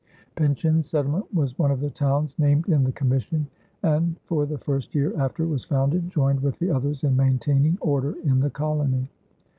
Pynchon's 0.35 0.87
settlement 0.89 1.31
was 1.31 1.59
one 1.59 1.69
of 1.69 1.79
the 1.79 1.91
towns 1.91 2.39
named 2.39 2.67
in 2.67 2.83
the 2.83 2.91
commission 2.91 3.45
and, 3.83 4.15
for 4.25 4.47
the 4.47 4.57
first 4.57 4.95
year 4.95 5.15
after 5.21 5.43
it 5.43 5.47
was 5.47 5.63
founded, 5.63 6.09
joined 6.09 6.39
with 6.41 6.57
the 6.57 6.71
others 6.71 7.03
in 7.03 7.15
maintaining 7.15 7.77
order 7.81 8.15
in 8.23 8.39
the 8.39 8.49
colony. 8.49 9.07